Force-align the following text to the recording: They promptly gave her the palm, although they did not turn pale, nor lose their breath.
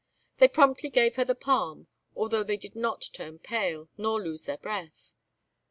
They 0.39 0.47
promptly 0.47 0.89
gave 0.89 1.15
her 1.17 1.23
the 1.23 1.35
palm, 1.35 1.85
although 2.15 2.41
they 2.41 2.57
did 2.57 2.75
not 2.75 3.07
turn 3.13 3.37
pale, 3.37 3.87
nor 3.99 4.19
lose 4.19 4.45
their 4.45 4.57
breath. 4.57 5.13